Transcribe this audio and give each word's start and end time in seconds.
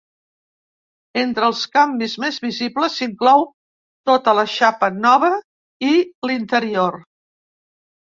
Entre 1.23 1.45
els 1.49 1.61
canvis 1.75 2.15
més 2.23 2.41
visibles 2.47 2.97
s'inclou 3.03 3.47
tota 4.13 4.37
la 4.41 4.49
xapa 4.57 4.93
nova 5.07 5.33
i 5.93 5.97
l'interior. 6.31 7.03